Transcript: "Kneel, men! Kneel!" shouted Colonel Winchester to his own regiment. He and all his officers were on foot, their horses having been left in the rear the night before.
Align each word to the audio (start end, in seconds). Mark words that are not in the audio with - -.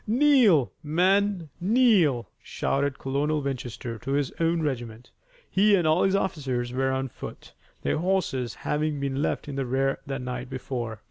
"Kneel, 0.07 0.71
men! 0.81 1.49
Kneel!" 1.59 2.27
shouted 2.41 2.97
Colonel 2.97 3.39
Winchester 3.43 3.99
to 3.99 4.13
his 4.13 4.31
own 4.39 4.63
regiment. 4.63 5.11
He 5.47 5.75
and 5.75 5.85
all 5.85 6.01
his 6.01 6.15
officers 6.15 6.73
were 6.73 6.91
on 6.91 7.07
foot, 7.07 7.53
their 7.83 7.99
horses 7.99 8.55
having 8.65 8.99
been 8.99 9.21
left 9.21 9.47
in 9.47 9.57
the 9.57 9.65
rear 9.67 9.99
the 10.07 10.17
night 10.17 10.49
before. 10.49 10.97